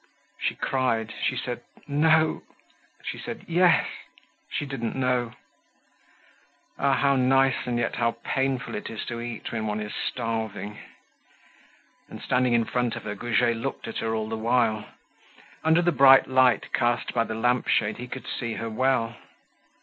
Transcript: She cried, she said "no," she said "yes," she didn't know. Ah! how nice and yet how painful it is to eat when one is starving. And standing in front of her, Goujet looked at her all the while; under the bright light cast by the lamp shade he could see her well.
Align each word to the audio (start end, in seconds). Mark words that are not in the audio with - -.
She 0.39 0.55
cried, 0.55 1.13
she 1.21 1.37
said 1.37 1.61
"no," 1.87 2.41
she 3.03 3.19
said 3.19 3.45
"yes," 3.47 3.87
she 4.49 4.65
didn't 4.65 4.95
know. 4.95 5.33
Ah! 6.79 6.95
how 6.95 7.15
nice 7.15 7.67
and 7.67 7.77
yet 7.77 7.97
how 7.97 8.17
painful 8.23 8.73
it 8.73 8.89
is 8.89 9.05
to 9.05 9.21
eat 9.21 9.51
when 9.51 9.67
one 9.67 9.79
is 9.79 9.93
starving. 9.93 10.79
And 12.09 12.19
standing 12.19 12.53
in 12.53 12.65
front 12.65 12.95
of 12.95 13.03
her, 13.03 13.13
Goujet 13.13 13.55
looked 13.57 13.87
at 13.87 13.99
her 13.99 14.15
all 14.15 14.27
the 14.27 14.35
while; 14.37 14.87
under 15.63 15.83
the 15.83 15.91
bright 15.91 16.25
light 16.27 16.73
cast 16.73 17.13
by 17.13 17.23
the 17.23 17.35
lamp 17.35 17.67
shade 17.67 17.97
he 17.97 18.07
could 18.07 18.25
see 18.25 18.55
her 18.55 18.71
well. 18.71 19.15